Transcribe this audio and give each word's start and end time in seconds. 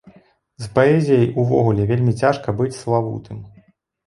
З 0.63 0.69
паэзіяй 0.77 1.27
увогуле 1.43 1.85
вельмі 1.93 2.13
цяжка 2.21 2.57
быць 2.63 2.71
славутым. 2.81 3.45